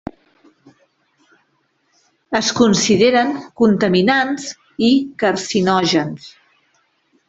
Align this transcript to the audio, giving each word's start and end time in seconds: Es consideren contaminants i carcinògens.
Es 2.41 2.49
consideren 2.61 3.37
contaminants 3.63 4.51
i 4.91 4.93
carcinògens. 5.25 6.31